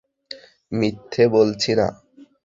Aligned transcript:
মিথ্যে 0.71 1.23
বলছি 1.27 1.71
না। 1.75 1.87